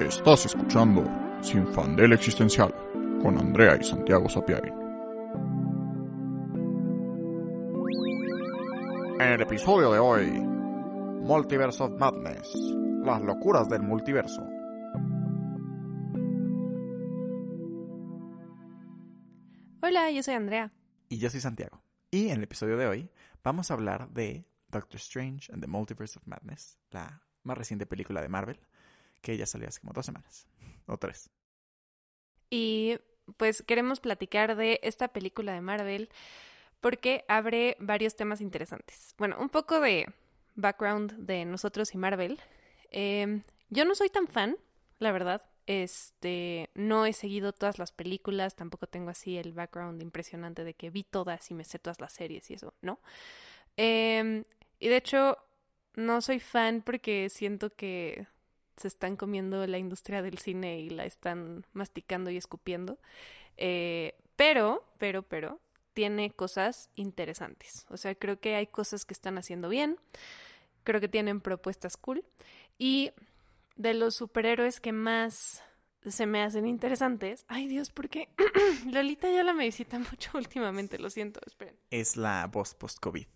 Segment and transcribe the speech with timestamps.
[0.00, 1.04] Estás escuchando
[1.42, 2.72] Sin Fandel Existencial
[3.20, 4.72] con Andrea y Santiago Sapiain.
[9.18, 12.48] En el episodio de hoy, Multiverse of Madness,
[13.04, 14.40] las locuras del multiverso.
[19.82, 20.72] Hola, yo soy Andrea.
[21.08, 21.82] Y yo soy Santiago.
[22.12, 23.10] Y en el episodio de hoy
[23.42, 28.22] vamos a hablar de Doctor Strange and the Multiverse of Madness, la más reciente película
[28.22, 28.60] de Marvel,
[29.20, 30.46] que ya salió hace como dos semanas,
[30.86, 31.30] o tres.
[32.50, 32.98] Y
[33.36, 36.08] pues queremos platicar de esta película de Marvel
[36.80, 39.14] porque abre varios temas interesantes.
[39.18, 40.06] Bueno, un poco de
[40.54, 42.40] background de nosotros y Marvel.
[42.90, 44.56] Eh, yo no soy tan fan,
[44.98, 45.42] la verdad.
[45.66, 50.88] Este, no he seguido todas las películas, tampoco tengo así el background impresionante de que
[50.88, 53.00] vi todas y me sé todas las series y eso, ¿no?
[53.76, 54.44] Eh,
[54.78, 55.36] y de hecho,
[55.94, 58.26] no soy fan porque siento que
[58.78, 62.98] se están comiendo la industria del cine y la están masticando y escupiendo.
[63.56, 65.60] Eh, pero, pero, pero,
[65.94, 67.86] tiene cosas interesantes.
[67.90, 69.98] O sea, creo que hay cosas que están haciendo bien.
[70.84, 72.24] Creo que tienen propuestas cool.
[72.78, 73.10] Y
[73.76, 75.62] de los superhéroes que más
[76.06, 77.44] se me hacen interesantes.
[77.48, 78.28] Ay Dios, ¿por qué?
[78.90, 81.76] Lolita ya la me visita mucho últimamente, lo siento, esperen.
[81.90, 83.26] Es la voz post-COVID.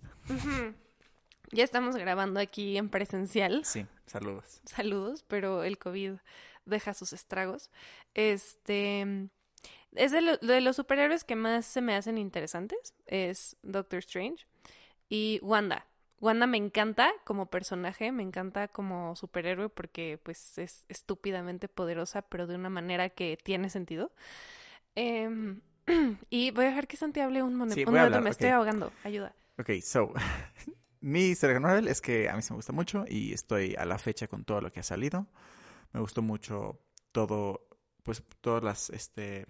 [1.52, 3.62] Ya estamos grabando aquí en presencial.
[3.64, 4.62] Sí, saludos.
[4.64, 6.14] Saludos, pero el COVID
[6.64, 7.70] deja sus estragos.
[8.14, 9.28] Este
[9.94, 12.94] es de, lo, de los superhéroes que más se me hacen interesantes.
[13.06, 14.46] Es Doctor Strange
[15.10, 15.86] y Wanda.
[16.20, 22.46] Wanda me encanta como personaje, me encanta como superhéroe porque pues es estúpidamente poderosa, pero
[22.46, 24.12] de una manera que tiene sentido.
[24.94, 25.58] Eh,
[26.30, 29.34] y voy a dejar que Santi hable un, Sí, momento, hablar, me estoy ahogando, ayuda.
[29.58, 30.12] Ok, so,
[31.02, 33.98] mi con Marvel es que a mí se me gusta mucho y estoy a la
[33.98, 35.26] fecha con todo lo que ha salido.
[35.92, 36.80] Me gustó mucho
[37.12, 37.68] todo,
[38.02, 39.46] pues todas las, este,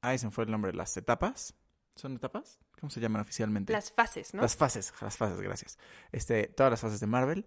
[0.00, 1.54] ay, se me fue el nombre, las etapas.
[1.94, 2.58] ¿Son etapas?
[2.80, 3.72] ¿Cómo se llaman oficialmente?
[3.72, 4.42] Las fases, ¿no?
[4.42, 5.78] Las fases, las fases, gracias.
[6.10, 7.46] Este, todas las fases de Marvel.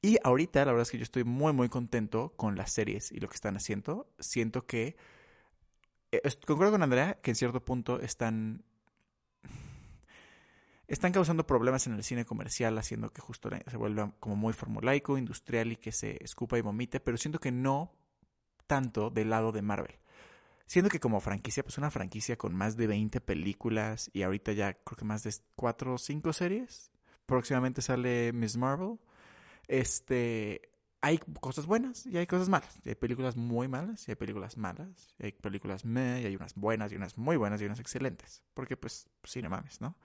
[0.00, 3.18] Y ahorita, la verdad es que yo estoy muy, muy contento con las series y
[3.18, 4.08] lo que están haciendo.
[4.20, 4.96] Siento que.
[6.12, 8.62] eh, concuerdo con Andrea que en cierto punto están.
[10.88, 15.18] Están causando problemas en el cine comercial, haciendo que justo se vuelva como muy formulaico,
[15.18, 17.92] industrial y que se escupa y vomite, pero siento que no
[18.66, 19.98] tanto del lado de Marvel.
[20.64, 24.74] Siento que como franquicia, pues una franquicia con más de 20 películas y ahorita ya
[24.74, 26.90] creo que más de 4 o 5 series.
[27.26, 28.98] Próximamente sale Miss Marvel.
[29.66, 30.70] Este,
[31.02, 32.80] hay cosas buenas y hay cosas malas.
[32.84, 35.14] Y hay películas muy malas y hay películas malas.
[35.18, 38.42] Y hay películas meh y hay unas buenas y unas muy buenas y unas excelentes.
[38.54, 39.96] Porque pues, sí, no mames, ¿no?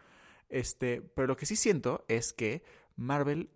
[0.53, 2.63] Este, pero lo que sí siento es que
[2.95, 3.49] Marvel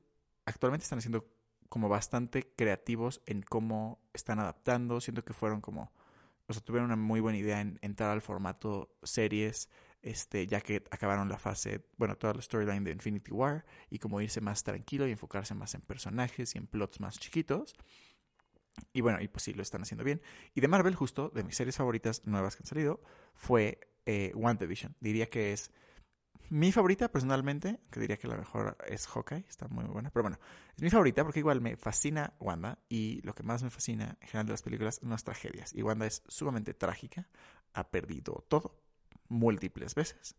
[0.45, 1.29] actualmente están haciendo
[1.69, 4.99] como bastante creativos en cómo están adaptando.
[4.99, 5.93] Siento que fueron como
[6.47, 9.69] o sea, tuvieron una muy buena idea en entrar al formato series,
[10.01, 14.19] este, ya que acabaron la fase, bueno, toda la storyline de Infinity War, y como
[14.21, 17.75] irse más tranquilo y enfocarse más en personajes y en plots más chiquitos.
[18.93, 20.21] Y bueno, y pues sí, lo están haciendo bien.
[20.55, 23.01] Y de Marvel, justo, de mis series favoritas nuevas que han salido,
[23.35, 24.95] fue eh, WandaVision.
[24.99, 25.71] Diría que es
[26.49, 30.39] mi favorita personalmente, que diría que la mejor es Hawkeye, está muy buena, pero bueno,
[30.75, 34.27] es mi favorita porque igual me fascina Wanda y lo que más me fascina en
[34.27, 35.73] general de las películas son las tragedias.
[35.73, 37.27] Y Wanda es sumamente trágica,
[37.73, 38.79] ha perdido todo
[39.29, 40.35] múltiples veces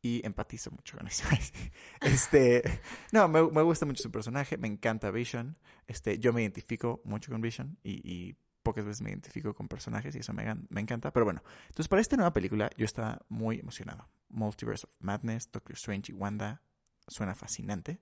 [0.00, 1.24] y empatizo mucho con eso.
[2.00, 2.80] este,
[3.12, 5.56] no, me, gusta mucho su personaje, me encanta Vision,
[5.86, 10.14] este, yo me identifico mucho con Vision y, y pocas veces me identifico con personajes
[10.16, 11.12] y eso me, me encanta.
[11.12, 14.08] Pero bueno, entonces para esta nueva película yo estaba muy emocionado.
[14.32, 16.62] Multiverse of Madness, Doctor Strange y Wanda
[17.06, 18.00] suena fascinante.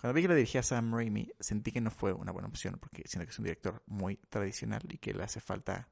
[0.00, 3.02] Cuando vi que la dirigía Sam Raimi, sentí que no fue una buena opción porque
[3.06, 5.88] siento que es un director muy tradicional y que le hace falta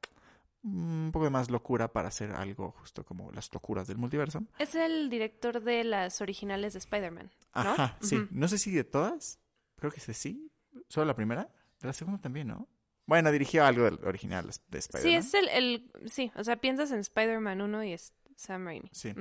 [0.62, 4.44] un poco de más locura para hacer algo justo como las locuras del multiverso.
[4.58, 7.60] Es el director de las originales de Spider-Man, ¿no?
[7.60, 8.26] Ajá, sí.
[8.30, 9.40] No sé si de todas,
[9.76, 10.50] creo que sí.
[10.88, 11.48] Solo la primera.
[11.80, 12.68] De la segunda también, ¿no?
[13.06, 15.02] Bueno, dirigió algo del original de Spider-Man.
[15.02, 16.10] Sí, es el, el...
[16.10, 18.88] Sí, o sea, piensas en Spider-Man 1 y es Sam Raimi.
[18.92, 19.14] Sí.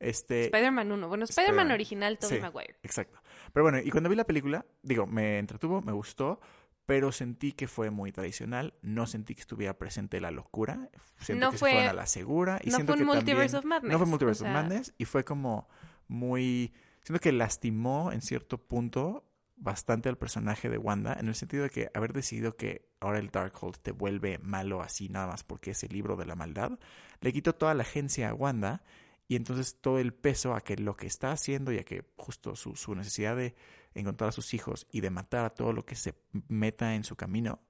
[0.00, 1.08] Este, Spider-Man 1.
[1.08, 2.42] Bueno, Spider-Man original, Tobey Sí.
[2.42, 2.76] Maguire.
[2.82, 3.20] Exacto.
[3.52, 6.40] Pero bueno, y cuando vi la película, digo, me entretuvo, me gustó,
[6.86, 8.74] pero sentí que fue muy tradicional.
[8.82, 10.88] No sentí que estuviera presente la locura.
[11.20, 12.60] Siento No que fue- se fueron a la segura.
[12.64, 14.48] Y no siento fue un que Multiverse también- of Madness, No fue o Multiverse sea-
[14.48, 14.94] of Madness.
[14.98, 15.68] Y fue como
[16.08, 16.72] muy.
[17.02, 19.24] Siento que lastimó en cierto punto
[19.56, 23.28] bastante al personaje de Wanda, en el sentido de que haber decidido que ahora el
[23.30, 26.78] Darkhold te vuelve malo así nada más porque es el libro de la maldad,
[27.20, 28.82] le quitó toda la agencia a Wanda
[29.30, 32.56] y entonces todo el peso a que lo que está haciendo y a que justo
[32.56, 33.54] su, su necesidad de
[33.94, 36.16] encontrar a sus hijos y de matar a todo lo que se
[36.48, 37.60] meta en su camino,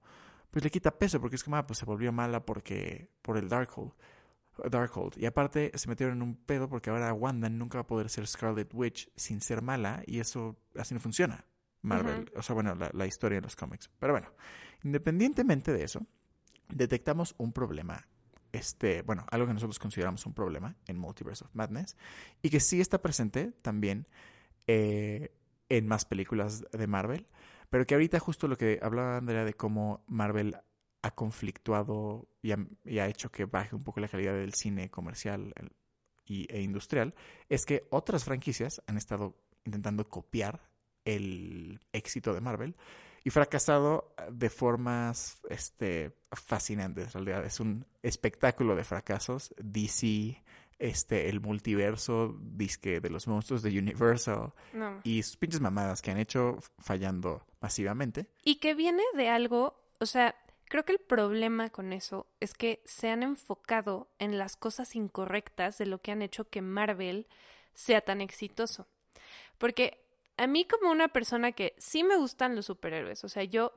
[0.50, 3.50] pues le quita peso porque es como, ah, pues se volvió mala porque por el
[3.50, 3.92] Darkhold.
[4.70, 5.18] Darkhold.
[5.18, 8.26] Y aparte se metieron en un pedo porque ahora Wanda nunca va a poder ser
[8.26, 11.44] Scarlet Witch sin ser mala y eso así no funciona.
[11.82, 13.90] Marvel, o sea, bueno, la, la historia de los cómics.
[13.98, 14.32] Pero bueno,
[14.82, 16.06] independientemente de eso,
[16.70, 18.08] detectamos un problema
[18.52, 21.96] este, bueno, algo que nosotros consideramos un problema en Multiverse of Madness
[22.42, 24.06] y que sí está presente también
[24.66, 25.32] eh,
[25.68, 27.26] en más películas de Marvel,
[27.70, 30.56] pero que ahorita justo lo que hablaba Andrea de cómo Marvel
[31.02, 35.54] ha conflictuado y ha, hecho que baje un poco la calidad del cine comercial
[36.26, 37.14] e industrial,
[37.48, 40.68] es que otras franquicias han estado intentando copiar
[41.04, 42.76] el éxito de Marvel
[43.24, 47.14] y fracasado de formas este, fascinantes.
[47.14, 49.54] En realidad es un espectáculo de fracasos.
[49.58, 50.42] DC,
[50.78, 54.52] este, el multiverso, disque de los monstruos de Universal
[55.04, 58.26] y sus pinches mamadas que han hecho fallando masivamente.
[58.44, 60.34] Y que viene de algo, o sea,
[60.68, 65.76] creo que el problema con eso es que se han enfocado en las cosas incorrectas
[65.76, 67.26] de lo que han hecho que Marvel
[67.74, 68.86] sea tan exitoso.
[69.58, 70.02] Porque
[70.40, 73.72] a mí como una persona que sí me gustan los superhéroes, o sea, yo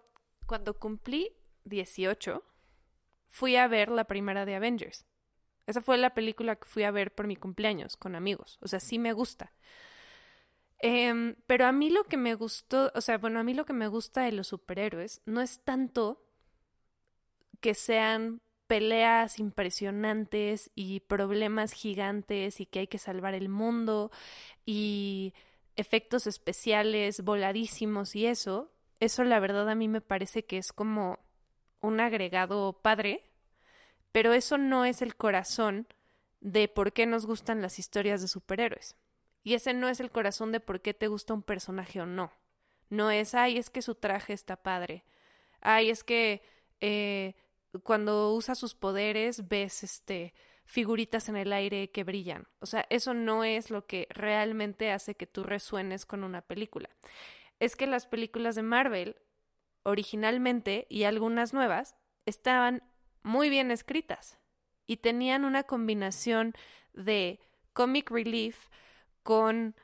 [0.45, 2.41] cuando cumplí 18
[3.27, 5.05] fui a ver la primera de Avengers.
[5.67, 8.79] Esa fue la película que fui a ver por mi cumpleaños con amigos, o sea,
[8.79, 9.51] sí me gusta.
[10.79, 13.73] Em, pero a mí lo que me gustó, o sea, bueno, a mí lo que
[13.73, 16.25] me gusta de los superhéroes no es tanto
[17.59, 24.11] que sean peleas impresionantes y problemas gigantes y que hay que salvar el mundo
[24.65, 25.33] y
[25.75, 31.19] efectos especiales voladísimos y eso, eso la verdad a mí me parece que es como
[31.81, 33.29] un agregado padre,
[34.11, 35.87] pero eso no es el corazón
[36.39, 38.95] de por qué nos gustan las historias de superhéroes.
[39.43, 42.31] Y ese no es el corazón de por qué te gusta un personaje o no.
[42.89, 45.03] No es, ay, es que su traje está padre.
[45.59, 46.41] Ay, es que
[46.79, 47.35] eh,
[47.83, 50.33] cuando usa sus poderes ves este
[50.65, 52.47] figuritas en el aire que brillan.
[52.59, 56.89] O sea, eso no es lo que realmente hace que tú resuenes con una película.
[57.59, 59.15] Es que las películas de Marvel,
[59.83, 61.95] originalmente y algunas nuevas,
[62.25, 62.83] estaban
[63.21, 64.37] muy bien escritas
[64.87, 66.53] y tenían una combinación
[66.93, 67.39] de
[67.73, 68.69] comic relief
[69.23, 69.75] con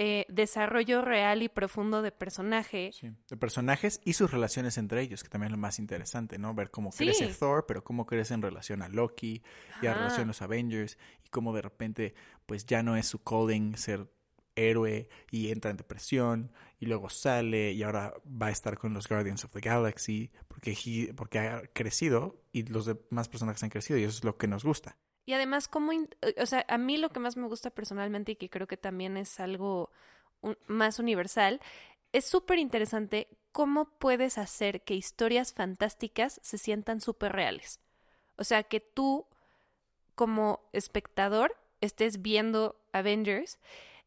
[0.00, 2.92] eh, desarrollo real y profundo de personaje.
[2.92, 6.54] Sí, de personajes y sus relaciones entre ellos, que también es lo más interesante, ¿no?
[6.54, 9.42] Ver cómo crece Thor, pero cómo crece en relación a Loki
[9.82, 12.14] y a relación a los Avengers y cómo de repente
[12.46, 14.08] pues ya no es su calling ser
[14.54, 19.08] héroe y entra en depresión y luego sale y ahora va a estar con los
[19.08, 24.04] Guardians of the Galaxy porque, porque ha crecido y los demás personajes han crecido y
[24.04, 24.96] eso es lo que nos gusta.
[25.28, 26.08] Y además, como, eh,
[26.38, 29.18] o sea, a mí lo que más me gusta personalmente y que creo que también
[29.18, 29.90] es algo
[30.68, 31.60] más universal,
[32.14, 37.78] es súper interesante cómo puedes hacer que historias fantásticas se sientan súper reales.
[38.36, 39.26] O sea, que tú,
[40.14, 43.58] como espectador, estés viendo Avengers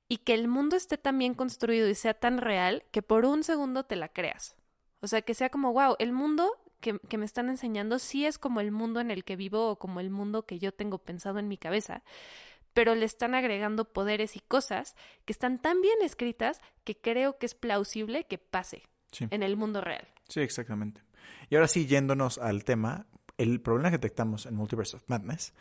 [0.07, 3.43] y que el mundo esté tan bien construido y sea tan real que por un
[3.43, 4.55] segundo te la creas.
[5.01, 8.59] O sea, que sea como, wow, el mundo que, me están enseñando sí es como
[8.59, 11.47] el mundo en el que vivo o como el mundo que yo tengo pensado en
[11.47, 12.03] mi cabeza,
[12.73, 14.95] pero le están agregando poderes y cosas
[15.25, 18.83] que están tan bien escritas que creo que es plausible que pase
[19.19, 20.07] en el mundo real.
[20.27, 21.01] Sí, exactamente.
[21.49, 23.07] Y ahora sí, yéndonos al tema,
[23.37, 25.53] el problema que detectamos en Multiverse of Madness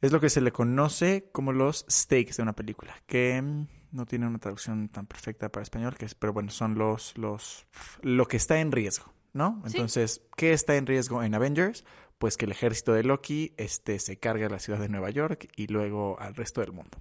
[0.00, 4.06] es lo que se le conoce como los stakes de una película, que mm, no
[4.06, 7.66] tiene una traducción tan perfecta para español, que es, pero bueno, son los, los,
[8.02, 9.12] lo que está en riesgo.
[9.36, 9.62] ¿No?
[9.66, 11.84] Entonces, ¿qué está en riesgo en Avengers?
[12.18, 15.48] Pues que el ejército de Loki este, se cargue a la ciudad de Nueva York
[15.54, 16.98] y luego al resto del mundo.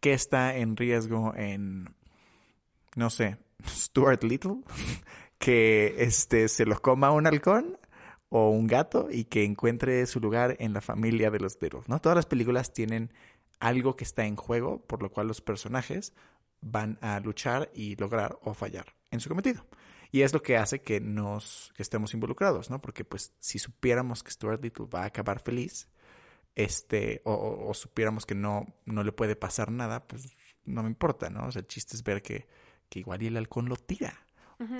[0.00, 1.94] ¿Qué está en riesgo en,
[2.96, 4.62] no sé, Stuart Little?
[5.38, 7.78] que este, se lo coma un halcón
[8.30, 12.00] o un gato y que encuentre su lugar en la familia de los Little, ¿no?
[12.00, 13.12] Todas las películas tienen
[13.60, 16.12] algo que está en juego, por lo cual los personajes
[16.60, 19.64] van a luchar y lograr o fallar en su cometido.
[20.10, 22.80] Y es lo que hace que nos que estemos involucrados, ¿no?
[22.80, 25.88] Porque pues si supiéramos que Stuart Little va a acabar feliz,
[26.54, 31.46] este, o, supiéramos que no, no le puede pasar nada, pues no me importa, ¿no?
[31.46, 32.48] O sea, el chiste es ver que,
[32.88, 34.24] que igual y el halcón lo tira.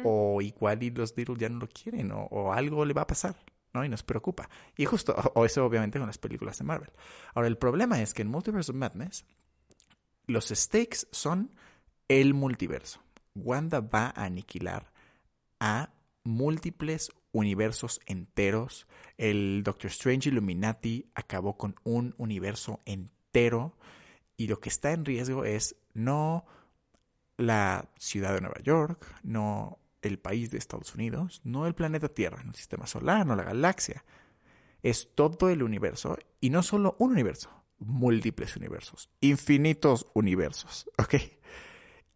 [0.02, 3.06] O igual y los Little ya no lo quieren, o, o, algo le va a
[3.06, 3.36] pasar,
[3.72, 3.84] ¿no?
[3.84, 4.50] Y nos preocupa.
[4.76, 6.90] Y justo, o eso obviamente con las películas de Marvel.
[7.32, 9.24] Ahora, el problema es que en Multiverse of Madness,
[10.26, 11.52] los stakes son
[12.08, 13.00] el multiverso.
[13.36, 14.90] Wanda va a aniquilar
[15.60, 15.90] a
[16.24, 18.86] múltiples universos enteros.
[19.16, 23.76] El Doctor Strange Illuminati acabó con un universo entero
[24.36, 26.46] y lo que está en riesgo es no
[27.36, 32.42] la ciudad de Nueva York, no el país de Estados Unidos, no el planeta Tierra,
[32.42, 34.04] no el sistema solar, no la galaxia.
[34.82, 40.88] Es todo el universo y no solo un universo, múltiples universos, infinitos universos.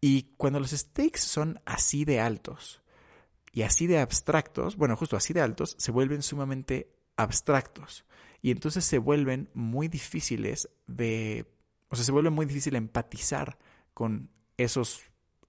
[0.05, 2.82] Y cuando los stakes son así de altos
[3.53, 8.03] y así de abstractos, bueno, justo así de altos, se vuelven sumamente abstractos
[8.41, 11.45] y entonces se vuelven muy difíciles de,
[11.87, 13.57] o sea, se vuelve muy difícil empatizar
[13.93, 15.03] con esos,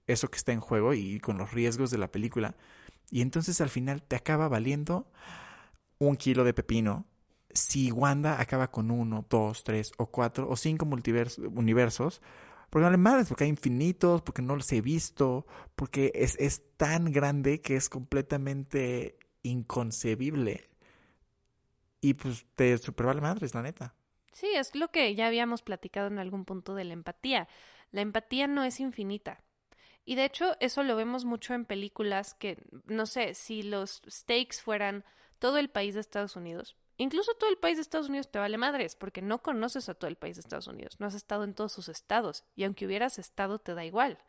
[0.07, 2.55] eso que está en juego y con los riesgos de la película.
[3.09, 5.11] Y entonces al final te acaba valiendo
[5.97, 7.05] un kilo de pepino
[7.55, 12.21] si Wanda acaba con uno, dos, tres o cuatro o cinco universos.
[12.75, 17.09] Porque no le porque hay infinitos, porque no los he visto, porque es, es tan
[17.09, 20.69] grande que es completamente inconcebible.
[22.01, 23.95] Y pues te super vale madres, la neta.
[24.33, 27.47] Sí, es lo que ya habíamos platicado en algún punto de la empatía.
[27.91, 29.41] La empatía no es infinita.
[30.03, 34.61] Y de hecho, eso lo vemos mucho en películas que, no sé, si los stakes
[34.61, 35.05] fueran
[35.39, 38.57] todo el país de Estados Unidos, incluso todo el país de Estados Unidos te vale
[38.57, 41.53] madres, porque no conoces a todo el país de Estados Unidos, no has estado en
[41.53, 44.19] todos sus estados, y aunque hubieras estado, te da igual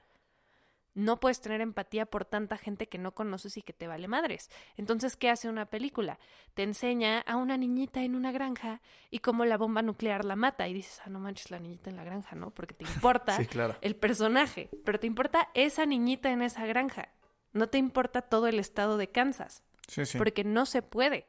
[0.96, 4.50] no puedes tener empatía por tanta gente que no conoces y que te vale madres.
[4.78, 6.18] Entonces, ¿qué hace una película?
[6.54, 8.80] Te enseña a una niñita en una granja
[9.10, 10.66] y cómo la bomba nuclear la mata.
[10.66, 12.50] Y dices, ah, no manches, la niñita en la granja, ¿no?
[12.50, 13.38] Porque te importa
[13.82, 17.10] el personaje, pero te importa esa niñita en esa granja.
[17.52, 19.62] No te importa todo el estado de Kansas.
[19.88, 20.16] Sí, sí.
[20.16, 21.26] Porque no se puede.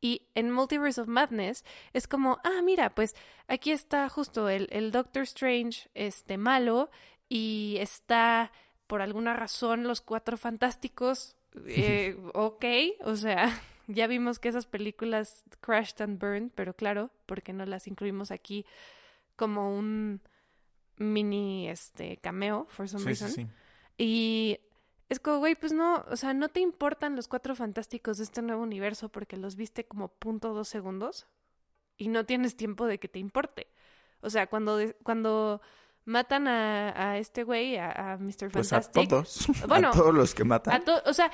[0.00, 3.16] Y en Multiverse of Madness es como, ah, mira, pues
[3.48, 6.90] aquí está justo el, el Doctor Strange, este malo,
[7.28, 8.52] y está
[8.86, 11.36] por alguna razón los cuatro fantásticos,
[11.66, 12.64] eh, ok,
[13.04, 17.86] o sea, ya vimos que esas películas crashed and burned, pero claro, porque no las
[17.86, 18.64] incluimos aquí
[19.36, 20.20] como un
[20.96, 23.52] mini este cameo for some reason.
[23.96, 24.58] Y
[25.08, 28.42] es como, güey, pues no, o sea, no te importan los cuatro fantásticos de este
[28.42, 31.26] nuevo universo porque los viste como punto dos segundos
[31.96, 33.68] y no tienes tiempo de que te importe.
[34.20, 35.60] O sea, cuando, cuando
[36.08, 38.50] matan a, este güey, a, Mr.
[38.50, 39.46] Pues a todos.
[39.68, 40.82] Bueno, a todos los que matan.
[41.04, 41.30] o sea,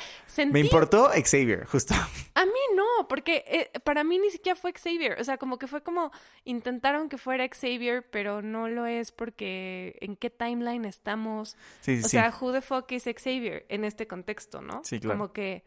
[0.51, 1.95] Me importó Xavier, justo.
[2.35, 5.21] A mí no, porque eh, para mí ni siquiera fue Xavier.
[5.21, 6.11] O sea, como que fue como
[6.45, 11.57] intentaron que fuera Xavier, pero no lo es porque en qué timeline estamos.
[11.81, 14.83] Sí, sí, o sea, who the fuck is Xavier en este contexto, ¿no?
[14.85, 15.19] Sí, claro.
[15.19, 15.65] Como que,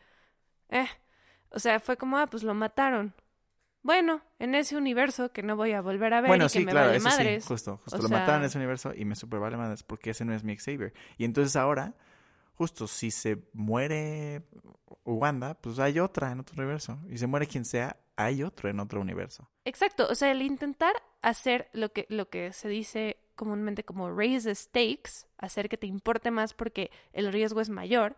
[0.70, 0.88] eh,
[1.52, 3.14] o sea, fue como, ah, pues lo mataron
[3.88, 7.00] bueno, en ese universo que no voy a volver a ver y que me vale
[7.00, 7.46] madres.
[7.46, 10.26] Sí, justo, justo lo mataron en ese universo y me super vale madres porque ese
[10.26, 10.94] no es mi Xavier.
[11.18, 11.96] Y entonces ahora,
[12.56, 14.44] justo, si se muere
[15.06, 17.00] Wanda, pues hay otra en otro universo.
[17.10, 19.50] Y se muere quien sea, hay otro en otro universo.
[19.64, 20.92] Exacto, o sea, el intentar
[21.22, 25.88] hacer lo que, lo que se dice comúnmente como raise the stakes, hacer que te
[25.88, 28.18] importe más porque el riesgo es mayor,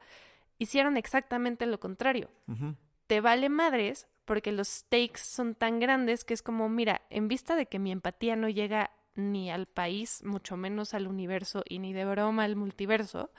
[0.58, 2.32] hicieron exactamente lo contrario.
[3.06, 7.56] Te vale madres porque los stakes son tan grandes que es como, mira, en vista
[7.56, 11.94] de que mi empatía no llega ni al país, mucho menos al universo y ni
[11.94, 13.32] de broma al multiverso,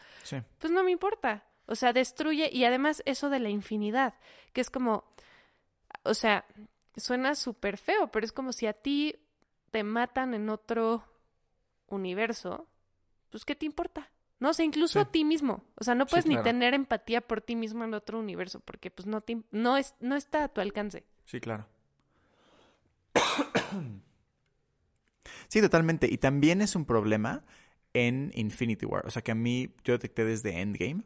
[0.58, 1.44] pues no me importa.
[1.66, 4.14] O sea, destruye y además eso de la infinidad,
[4.52, 5.04] que es como,
[6.02, 6.44] o sea,
[6.96, 9.14] suena súper feo, pero es como si a ti
[9.70, 11.04] te matan en otro
[11.86, 12.66] universo,
[13.30, 14.10] pues ¿qué te importa?
[14.40, 15.62] No sé, incluso a ti mismo.
[15.76, 19.06] O sea, no puedes ni tener empatía por ti mismo en otro universo, porque pues
[19.06, 21.04] no, no, es, no está a tu alcance.
[21.26, 21.66] Sí, claro.
[25.48, 26.08] sí, totalmente.
[26.10, 27.44] Y también es un problema
[27.92, 29.06] en Infinity War.
[29.06, 31.04] O sea, que a mí yo detecté desde Endgame.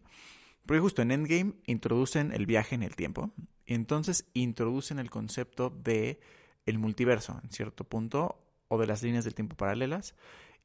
[0.64, 3.32] Porque justo en Endgame introducen el viaje en el tiempo.
[3.66, 6.20] Y entonces introducen el concepto de
[6.66, 10.14] el multiverso, en cierto punto, o de las líneas del tiempo paralelas.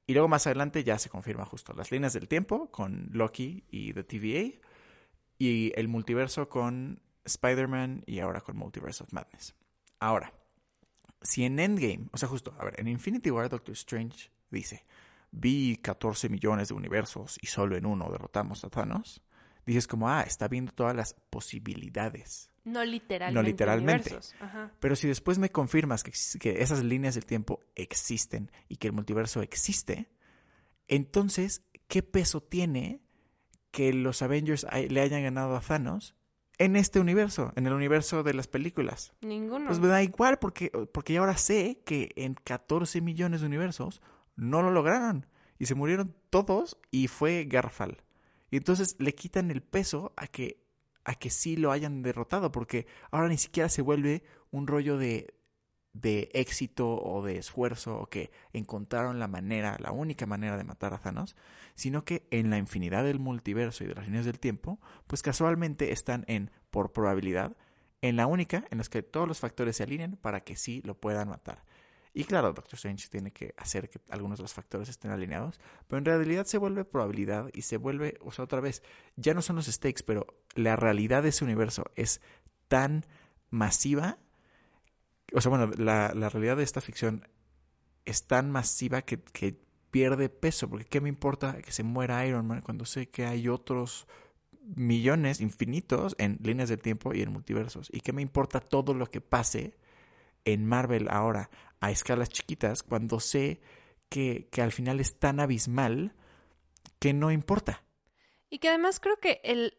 [0.09, 3.93] Y luego más adelante ya se confirma justo las líneas del tiempo con Loki y
[3.93, 4.59] The TVA
[5.37, 9.53] y el multiverso con Spider-Man y ahora con Multiverse of Madness.
[9.99, 10.33] Ahora,
[11.21, 14.83] si en Endgame, o sea, justo, a ver, en Infinity War Doctor Strange dice,
[15.29, 19.21] vi 14 millones de universos y solo en uno derrotamos a Thanos,
[19.67, 22.48] dices como, ah, está viendo todas las posibilidades.
[22.63, 23.41] No literalmente.
[23.41, 24.19] No literalmente.
[24.79, 28.93] Pero si después me confirmas que, que, esas líneas del tiempo existen y que el
[28.93, 30.09] multiverso existe,
[30.87, 33.01] entonces, ¿qué peso tiene
[33.71, 36.15] que los Avengers le hayan ganado a Thanos
[36.57, 39.13] en este universo, en el universo de las películas?
[39.21, 39.67] Ninguno.
[39.67, 44.01] Pues me da igual porque, porque ahora sé que en 14 millones de universos
[44.35, 45.27] no lo lograron
[45.59, 48.01] y se murieron todos y fue Garfal.
[48.51, 50.63] Y entonces le quitan el peso a que
[51.09, 55.33] a que sí lo hayan derrotado, porque ahora ni siquiera se vuelve un rollo de,
[55.91, 60.93] de éxito o de esfuerzo o que encontraron la manera, la única manera de matar
[60.93, 61.35] a Thanos,
[61.73, 65.91] sino que en la infinidad del multiverso y de las líneas del tiempo, pues casualmente
[65.93, 67.57] están en, por probabilidad,
[68.03, 70.93] en la única en la que todos los factores se alineen para que sí lo
[70.93, 71.63] puedan matar.
[72.19, 75.57] Y claro, Doctor Strange tiene que hacer que algunos de los factores estén alineados,
[75.87, 78.83] pero en realidad se vuelve probabilidad y se vuelve, o sea, otra vez,
[79.15, 82.19] ya no son los stakes, pero la realidad de ese universo es
[82.67, 83.05] tan
[83.51, 84.17] masiva,
[85.31, 87.25] o sea, bueno, la, la realidad de esta ficción
[88.03, 89.57] es tan masiva que, que
[89.89, 93.47] pierde peso, porque ¿qué me importa que se muera Iron Man cuando sé que hay
[93.47, 94.09] otros
[94.75, 97.87] millones infinitos en líneas del tiempo y en multiversos?
[97.93, 99.77] ¿Y qué me importa todo lo que pase
[100.45, 101.49] en Marvel ahora
[101.79, 103.61] a escalas chiquitas cuando sé
[104.09, 106.13] que, que al final es tan abismal
[106.99, 107.83] que no importa?
[108.49, 109.77] Y que además creo que el,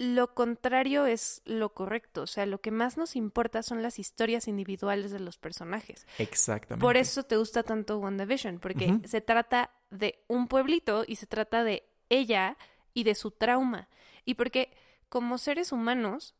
[0.00, 2.22] lo contrario es lo correcto.
[2.22, 6.06] O sea, lo que más nos importa son las historias individuales de los personajes.
[6.18, 6.82] Exactamente.
[6.82, 11.64] Por eso te gusta tanto WandaVision, porque se trata de un pueblito y se trata
[11.64, 12.56] de ella
[12.94, 13.88] y de su trauma.
[14.24, 14.72] Y porque
[15.10, 16.34] como seres humanos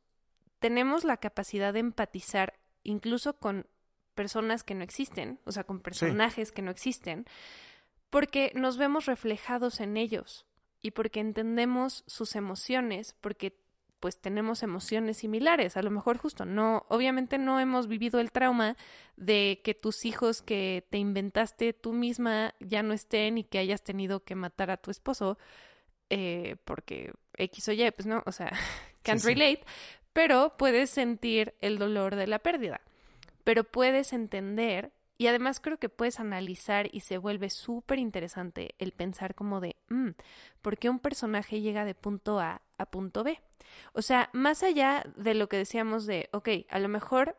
[0.59, 3.67] tenemos la capacidad de empatizar incluso con
[4.21, 7.25] personas que no existen, o sea, con personajes que no existen,
[8.11, 10.45] porque nos vemos reflejados en ellos
[10.83, 13.59] y porque entendemos sus emociones, porque
[13.99, 18.77] pues tenemos emociones similares, a lo mejor justo no, obviamente no hemos vivido el trauma
[19.17, 23.83] de que tus hijos que te inventaste tú misma ya no estén y que hayas
[23.83, 25.39] tenido que matar a tu esposo
[26.11, 28.53] eh, porque X o Y, pues no, o sea,
[29.03, 29.29] can't sí.
[29.29, 29.65] relate,
[30.13, 32.83] pero puedes sentir el dolor de la pérdida,
[33.45, 38.93] pero puedes entender y además creo que puedes analizar y se vuelve súper interesante el
[38.93, 40.11] pensar como de, mm,
[40.63, 43.39] ¿por qué un personaje llega de punto A a punto B?
[43.93, 47.37] O sea, más allá de lo que decíamos de, ok, a lo mejor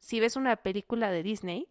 [0.00, 1.68] si ves una película de Disney,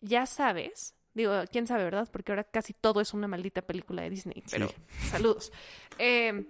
[0.00, 2.08] ya sabes, digo, quién sabe, ¿verdad?
[2.10, 4.68] Porque ahora casi todo es una maldita película de Disney, pero
[5.10, 5.52] saludos.
[5.98, 6.44] Eh,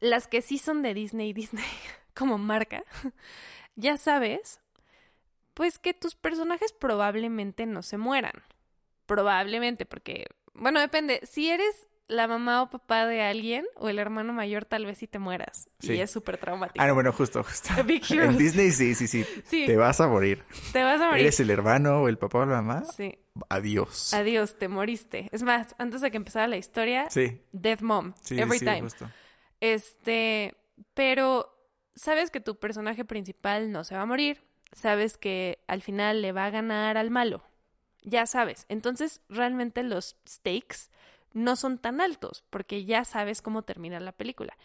[0.00, 1.64] las que sí son de Disney, Disney
[2.14, 2.82] como marca,
[3.76, 4.61] ya sabes,
[5.54, 8.42] pues que tus personajes probablemente no se mueran.
[9.06, 11.20] Probablemente, porque, bueno, depende.
[11.24, 15.06] Si eres la mamá o papá de alguien o el hermano mayor, tal vez sí
[15.06, 15.68] te mueras.
[15.78, 15.94] Sí.
[15.94, 16.82] Y es súper traumático.
[16.82, 17.70] Ah, no, bueno, justo, justo.
[17.86, 18.36] Big En.
[18.36, 19.24] Disney sí, sí, sí.
[19.44, 20.44] Sí, Te vas a morir.
[20.72, 21.22] te vas a morir.
[21.22, 22.84] Eres el hermano o el papá o la mamá.
[22.84, 24.12] Sí, Adiós.
[24.12, 25.28] adiós, te moriste.
[25.32, 28.82] Es más, antes de que empezara la historia, Sí, Death Mom, sí, every sí, time.
[28.82, 29.08] justo.
[29.60, 30.54] Este,
[30.94, 31.48] pero
[31.94, 36.32] sabes que tu personaje principal no se va a morir, sabes que al final le
[36.32, 37.42] va a ganar al malo,
[38.02, 38.66] ya sabes.
[38.68, 40.90] Entonces, realmente los stakes
[41.32, 44.56] no son tan altos porque ya sabes cómo termina la película.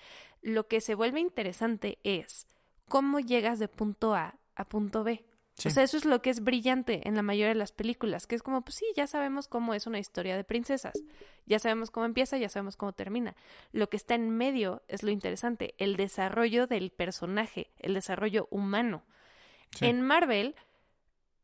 [0.42, 2.48] Lo que se vuelve interesante es
[2.88, 5.24] cómo llegas de punto A a punto B.
[5.56, 5.70] Sí.
[5.70, 8.36] O sea, eso es lo que es brillante en la mayoría de las películas, que
[8.36, 10.94] es como, pues sí, ya sabemos cómo es una historia de princesas,
[11.48, 13.36] ya sabemos cómo empieza, ya sabemos cómo termina.
[13.72, 19.04] Lo que está en medio es lo interesante, el desarrollo del personaje, el desarrollo humano.
[19.82, 20.56] En Marvel,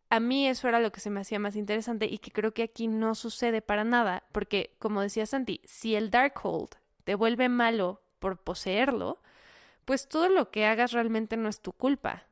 [0.10, 2.64] a mí eso era lo que se me hacía más interesante y que creo que
[2.64, 6.70] aquí no sucede para nada, porque como decía Santi, si el Darkhold
[7.04, 9.22] te vuelve malo por poseerlo,
[9.86, 12.28] pues todo lo que hagas realmente no es tu culpa,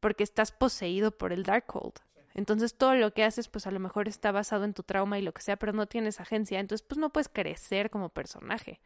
[0.00, 1.94] porque estás poseído por el Darkhold.
[2.34, 5.22] Entonces todo lo que haces pues a lo mejor está basado en tu trauma y
[5.22, 8.80] lo que sea, pero no tienes agencia, entonces pues no puedes crecer como personaje.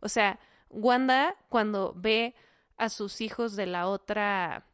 [0.00, 0.40] O sea,
[0.70, 2.34] Wanda cuando ve
[2.76, 4.64] a sus hijos de la otra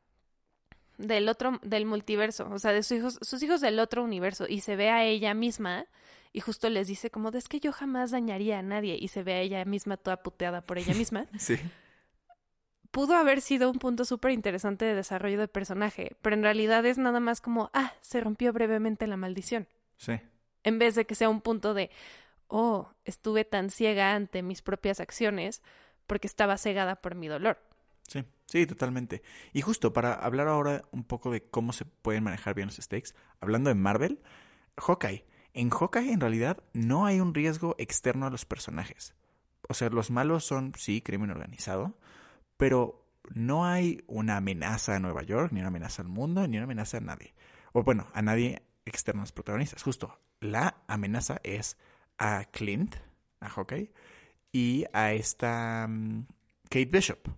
[0.98, 4.60] del otro del multiverso, o sea, de sus hijos sus hijos del otro universo y
[4.60, 5.86] se ve a ella misma
[6.32, 9.22] y justo les dice como de es que yo jamás dañaría a nadie y se
[9.22, 11.26] ve a ella misma toda puteada por ella misma.
[11.38, 11.56] Sí.
[12.90, 16.96] pudo haber sido un punto súper interesante de desarrollo de personaje, pero en realidad es
[16.98, 19.66] nada más como, ah, se rompió brevemente la maldición,
[19.98, 20.18] Sí.
[20.64, 21.90] en vez de que sea un punto de,
[22.48, 25.62] oh, estuve tan ciega ante mis propias acciones
[26.06, 27.58] porque estaba cegada por mi dolor.
[28.08, 29.22] Sí, sí, totalmente.
[29.52, 33.14] Y justo para hablar ahora un poco de cómo se pueden manejar bien los stakes,
[33.40, 34.20] hablando de Marvel,
[34.76, 35.24] Hawkeye.
[35.52, 39.14] En Hawkeye en realidad no hay un riesgo externo a los personajes.
[39.68, 41.98] O sea, los malos son, sí, crimen organizado,
[42.56, 46.64] pero no hay una amenaza a Nueva York, ni una amenaza al mundo, ni una
[46.64, 47.34] amenaza a nadie.
[47.72, 49.82] O bueno, a nadie externo a los protagonistas.
[49.82, 51.76] Justo, la amenaza es
[52.18, 52.96] a Clint,
[53.40, 53.92] a Hawkeye,
[54.52, 56.26] y a esta mm,
[56.70, 57.28] Kate Bishop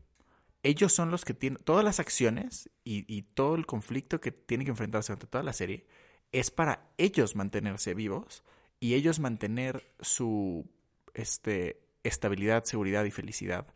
[0.62, 4.71] ellos son los que tienen todas las acciones y, todo el conflicto que tienen que
[4.71, 5.87] enfrentarse durante toda la serie
[6.33, 8.42] es para ellos mantenerse vivos
[8.81, 10.68] y ellos mantener su
[11.14, 13.66] este, estabilidad, seguridad y felicidad,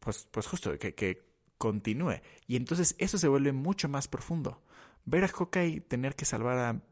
[0.00, 1.26] pues, pues justo que, que
[1.58, 2.20] continúe.
[2.46, 4.62] Y entonces eso se vuelve mucho más profundo,
[5.04, 6.82] ver a Hawkeye tener que salvar a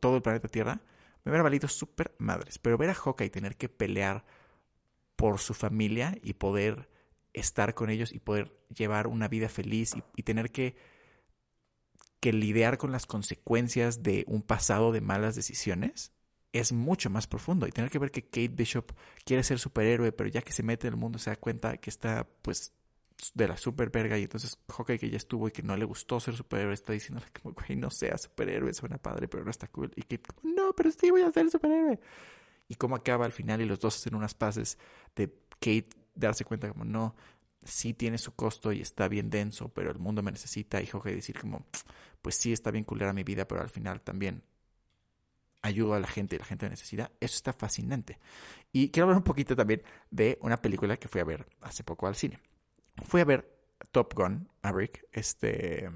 [0.00, 0.80] todo el planeta Tierra
[1.24, 2.58] me hubiera valido súper madres.
[2.58, 4.24] Pero ver a Hawkeye tener que pelear
[5.16, 6.88] por su familia y poder
[7.32, 10.76] estar con ellos y poder llevar una vida feliz y, tener que,
[12.20, 16.12] que lidiar con las consecuencias de un pasado de malas decisiones
[16.52, 17.66] es mucho más profundo.
[17.66, 18.92] Y tener que ver que Kate Bishop
[19.24, 21.90] quiere ser superhéroe, pero ya que se mete en el mundo se da cuenta que
[21.90, 22.72] está pues
[23.34, 26.20] de la super verga y entonces Hawkeye que ya estuvo y que no le gustó
[26.20, 29.92] ser superhéroe está diciendo como güey no sea superhéroe suena padre pero no está cool
[29.94, 32.00] y Kate no pero sí voy a ser superhéroe
[32.68, 34.78] y cómo acaba al final y los dos hacen unas pases
[35.16, 35.28] de
[35.60, 37.14] Kate darse cuenta como no
[37.62, 41.14] sí tiene su costo y está bien denso pero el mundo me necesita y Hawkeye
[41.14, 41.66] decir como
[42.22, 44.42] pues sí está bien culera mi vida pero al final también
[45.62, 47.10] ayudo a la gente y la gente de necesidad.
[47.20, 48.18] Eso está fascinante.
[48.72, 52.06] Y quiero hablar un poquito también de una película que fui a ver hace poco
[52.06, 52.40] al cine.
[53.06, 53.60] Fui a ver
[53.92, 55.90] Top Gun, Maverick, este...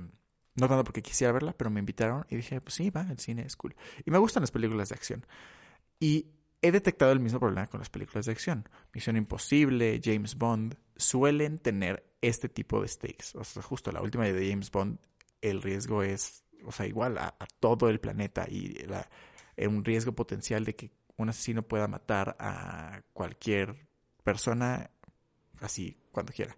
[0.56, 3.42] No tanto porque quisiera verla, pero me invitaron y dije, pues sí, va, el cine
[3.42, 3.74] es cool.
[4.04, 5.26] Y me gustan las películas de acción.
[5.98, 6.28] Y
[6.64, 8.66] he detectado el mismo problema con las películas de acción.
[8.94, 13.34] Misión Imposible, James Bond, suelen tener este tipo de stakes.
[13.34, 14.98] O sea, justo la última de James Bond,
[15.42, 19.06] el riesgo es, o sea, igual a, a todo el planeta y la,
[19.58, 23.86] un riesgo potencial de que un asesino pueda matar a cualquier
[24.22, 24.90] persona
[25.60, 26.56] así cuando quiera.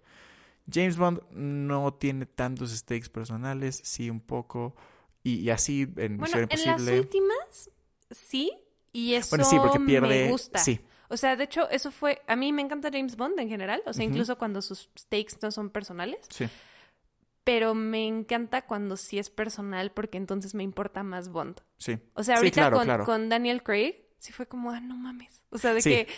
[0.73, 4.77] James Bond no tiene tantos stakes personales, sí un poco,
[5.25, 6.73] y, así en bueno, Misión Imposible.
[6.75, 7.71] En las últimas,
[8.13, 8.53] sí,
[8.99, 10.59] y eso bueno, sí, porque pierde, me gusta.
[10.59, 10.81] Sí.
[11.09, 12.23] O sea, de hecho, eso fue.
[12.27, 13.83] A mí me encanta James Bond en general.
[13.87, 16.19] O sea, incluso cuando sus stakes no son personales.
[16.31, 16.49] Sí,
[17.45, 21.61] Pero me encanta cuando sí es personal, porque entonces me importa más Bond.
[21.79, 21.99] sí.
[22.15, 23.05] O sea, Sí, ahorita claro, con, claro.
[23.05, 25.43] con Daniel Craig, sí fue como, ah, no mames.
[25.51, 25.91] O sea, de Sí.
[25.91, 26.09] que,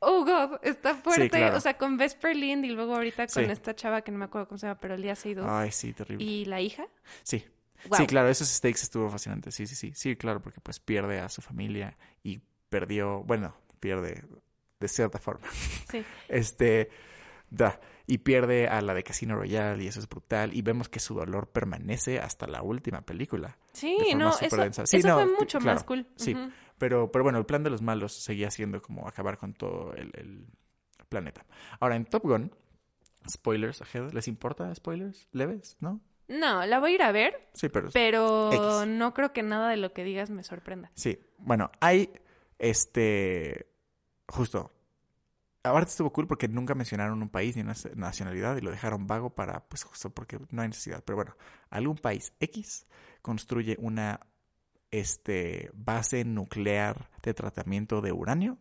[0.00, 1.30] oh god, está fuerte.
[1.30, 1.56] claro.
[1.56, 4.48] O sea, con Vesper Lind y luego ahorita con esta chava que no me acuerdo
[4.48, 5.46] cómo se llama, pero el día se ha ido.
[5.48, 6.22] Ay, sí, terrible.
[6.22, 6.86] Y la hija.
[7.22, 7.42] Sí.
[7.88, 7.98] Wow.
[7.98, 9.50] Sí, claro, esos stakes estuvo fascinante.
[9.50, 9.92] Sí, sí, sí.
[9.94, 14.24] Sí, claro, porque pues pierde a su familia y perdió, bueno, pierde
[14.80, 15.48] de cierta forma.
[15.90, 16.04] Sí.
[16.28, 16.90] Este,
[17.50, 20.54] da, y pierde a la de Casino Royale y eso es brutal.
[20.54, 23.58] Y vemos que su dolor permanece hasta la última película.
[23.72, 24.86] Sí, no, eso.
[24.86, 26.06] Sí, eso no, fue mucho claro, más cool.
[26.16, 26.34] sí.
[26.78, 30.10] Pero, pero bueno, el plan de los malos seguía siendo como acabar con todo el,
[30.14, 30.46] el
[31.08, 31.46] planeta.
[31.80, 32.54] Ahora, en Top Gun,
[33.28, 35.78] spoilers ahead, ¿les importa spoilers leves?
[35.80, 36.02] ¿No?
[36.28, 37.90] No, la voy a ir a ver, Sí, pero...
[37.92, 38.88] pero X.
[38.88, 40.90] no creo que nada de lo que digas me sorprenda.
[40.94, 42.10] Sí, bueno, hay
[42.58, 43.68] este
[44.28, 44.72] justo.
[45.62, 49.30] Ahora estuvo cool porque nunca mencionaron un país ni una nacionalidad y lo dejaron vago
[49.30, 51.02] para, pues justo porque no hay necesidad.
[51.04, 51.36] Pero bueno,
[51.70, 52.86] algún país X
[53.20, 54.20] construye una
[54.92, 58.58] este, base nuclear de tratamiento de uranio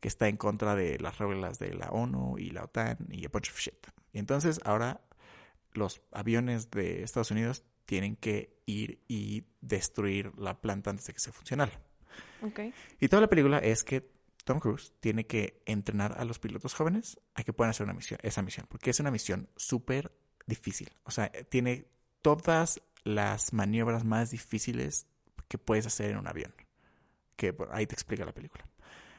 [0.00, 3.28] que está en contra de las reglas de la ONU y la OTAN y a
[3.28, 3.86] bunch of shit.
[4.12, 5.00] Y entonces ahora
[5.78, 11.20] los aviones de Estados Unidos tienen que ir y destruir la planta antes de que
[11.20, 11.70] sea funcional.
[12.42, 12.60] Ok.
[13.00, 14.10] Y toda la película es que
[14.44, 18.18] Tom Cruise tiene que entrenar a los pilotos jóvenes a que puedan hacer una misión,
[18.22, 20.12] esa misión, porque es una misión súper
[20.46, 20.90] difícil.
[21.04, 21.86] O sea, tiene
[22.22, 25.06] todas las maniobras más difíciles
[25.48, 26.54] que puedes hacer en un avión.
[27.36, 28.66] Que ahí te explica la película.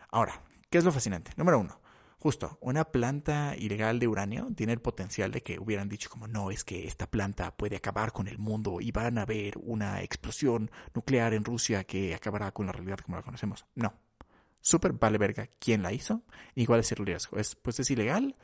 [0.09, 1.31] Ahora, ¿qué es lo fascinante?
[1.37, 1.79] Número uno,
[2.19, 6.51] justo, una planta ilegal de uranio tiene el potencial de que hubieran dicho como no,
[6.51, 10.69] es que esta planta puede acabar con el mundo y van a haber una explosión
[10.93, 13.65] nuclear en Rusia que acabará con la realidad como la conocemos.
[13.75, 13.93] No.
[14.61, 17.37] Súper vale verga quién la hizo y cuál es el riesgo.
[17.37, 18.35] Es, pues es ilegal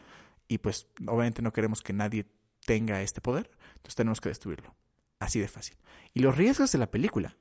[0.48, 2.26] y pues obviamente no queremos que nadie
[2.66, 4.74] tenga este poder, entonces tenemos que destruirlo.
[5.20, 5.78] Así de fácil.
[6.14, 7.38] Y los riesgos de la película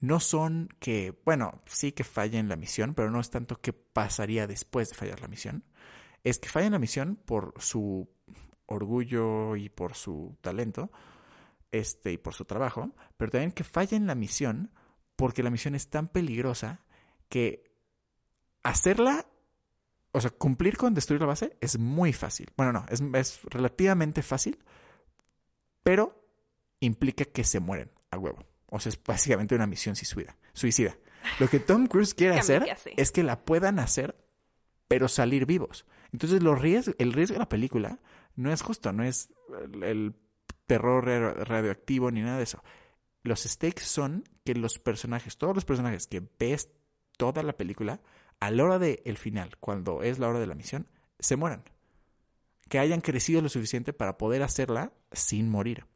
[0.00, 3.72] no son que, bueno, sí que falle en la misión, pero no es tanto que
[3.72, 5.64] pasaría después de fallar la misión.
[6.24, 8.08] Es que falla en la misión por su
[8.66, 10.90] orgullo y por su talento,
[11.72, 14.70] este, y por su trabajo, pero también que falla en la misión
[15.16, 16.80] porque la misión es tan peligrosa
[17.28, 17.64] que
[18.62, 19.26] hacerla,
[20.12, 22.50] o sea, cumplir con destruir la base es muy fácil.
[22.56, 24.58] Bueno, no, es, es relativamente fácil,
[25.82, 26.22] pero
[26.80, 28.44] implica que se mueren a huevo.
[28.68, 30.36] O sea, es básicamente una misión suicida.
[30.52, 30.96] suicida.
[31.40, 34.16] Lo que Tom Cruise quiere hacer es que la puedan hacer,
[34.88, 35.86] pero salir vivos.
[36.12, 37.98] Entonces, los el riesgo de la película
[38.36, 39.30] no es justo, no es
[39.82, 40.14] el,
[40.66, 42.62] terror ra- radioactivo ni nada de eso.
[43.22, 46.70] Los stakes son que los personajes, todos los personajes que ves
[47.16, 48.00] toda la película,
[48.40, 50.86] a la hora del final, cuando es la hora de la misión,
[51.18, 51.64] se mueran.
[52.68, 55.86] Que hayan crecido lo suficiente para poder hacerla sin morir.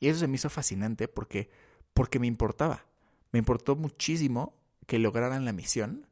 [0.00, 1.50] Y eso se me hizo fascinante porque,
[1.94, 2.86] porque me importaba.
[3.32, 4.54] Me importó muchísimo
[4.86, 6.06] que lograran la misión.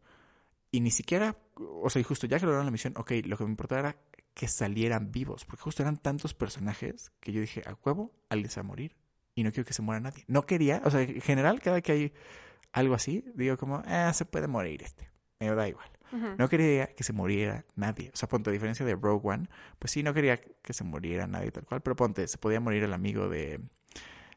[0.70, 3.44] Y ni siquiera, o sea, y justo ya que lograron la misión, ok, lo que
[3.44, 3.96] me importaba era
[4.34, 5.44] que salieran vivos.
[5.44, 8.96] Porque justo eran tantos personajes que yo dije, a huevo, alguien se va a morir
[9.34, 10.24] y no quiero que se muera nadie.
[10.26, 12.12] No quería, o sea, en general, cada que hay
[12.72, 15.08] algo así, digo como, ah, se puede morir este.
[15.40, 15.88] Me da igual.
[16.38, 18.10] No quería que se muriera nadie.
[18.12, 21.26] O sea, ponte, a diferencia de Rogue One, pues sí, no quería que se muriera
[21.26, 23.60] nadie tal cual, pero ponte, se podía morir el amigo de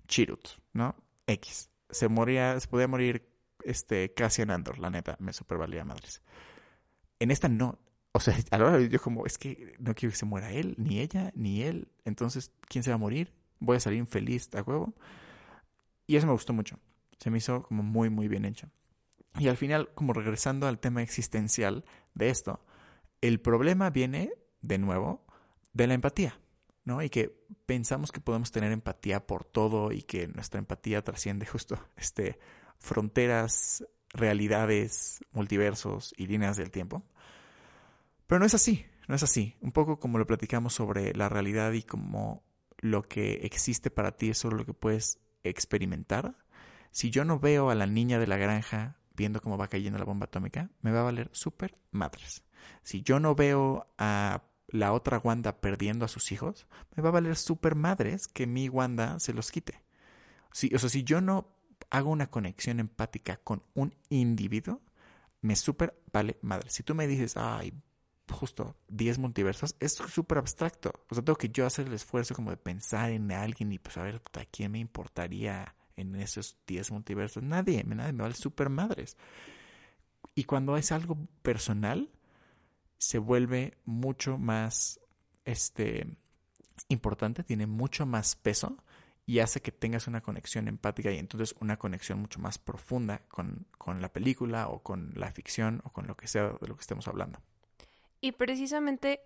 [0.07, 0.95] Chirut, ¿no?
[1.31, 1.69] X.
[1.89, 3.27] Se moría, se podía morir
[3.63, 6.21] este Cassian Andor, la neta, me super valía madres.
[7.19, 7.79] En esta no.
[8.13, 10.75] O sea, a la hora yo como, es que no quiero que se muera él,
[10.77, 11.89] ni ella, ni él.
[12.05, 13.33] Entonces, ¿quién se va a morir?
[13.59, 14.93] Voy a salir infeliz, ¿de huevo?
[16.07, 16.79] Y eso me gustó mucho.
[17.19, 18.69] Se me hizo como muy, muy bien hecho.
[19.39, 22.65] Y al final, como regresando al tema existencial de esto,
[23.21, 25.25] el problema viene, de nuevo,
[25.73, 26.40] de la empatía,
[26.91, 27.01] ¿no?
[27.01, 27.33] Y que
[27.65, 32.37] pensamos que podemos tener empatía por todo y que nuestra empatía trasciende justo este,
[32.77, 37.03] fronteras, realidades, multiversos y líneas del tiempo.
[38.27, 39.55] Pero no es así, no es así.
[39.61, 42.43] Un poco como lo platicamos sobre la realidad y como
[42.79, 46.35] lo que existe para ti es solo lo que puedes experimentar.
[46.91, 50.05] Si yo no veo a la niña de la granja viendo cómo va cayendo la
[50.05, 52.43] bomba atómica, me va a valer súper madres.
[52.83, 57.13] Si yo no veo a la otra Wanda perdiendo a sus hijos, me va a
[57.13, 59.83] valer súper madres que mi Wanda se los quite.
[60.53, 61.47] Si, o sea, si yo no
[61.89, 64.81] hago una conexión empática con un individuo,
[65.41, 66.69] me súper vale madre.
[66.69, 67.73] Si tú me dices, ay,
[68.31, 70.93] justo 10 multiversos, es súper abstracto.
[71.09, 73.97] O sea, tengo que yo hacer el esfuerzo como de pensar en alguien y pues
[73.97, 77.43] a ver, ¿a quién me importaría en esos 10 multiversos?
[77.43, 79.17] Nadie, nadie me vale súper madres.
[80.33, 82.09] Y cuando es algo personal,
[83.01, 84.99] se vuelve mucho más
[85.43, 86.05] este
[86.87, 88.77] importante, tiene mucho más peso
[89.25, 93.65] y hace que tengas una conexión empática y entonces una conexión mucho más profunda con,
[93.79, 96.81] con la película o con la ficción o con lo que sea de lo que
[96.81, 97.39] estemos hablando.
[98.19, 99.23] Y precisamente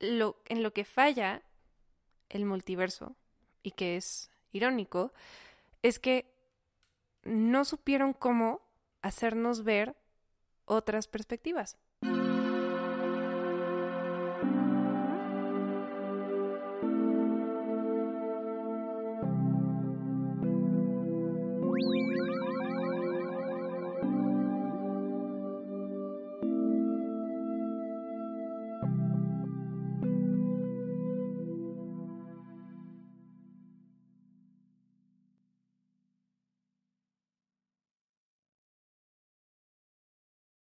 [0.00, 1.42] lo, en lo que falla
[2.28, 3.14] el multiverso,
[3.62, 5.12] y que es irónico,
[5.82, 6.28] es que
[7.22, 8.62] no supieron cómo
[9.00, 9.94] hacernos ver
[10.64, 11.78] otras perspectivas.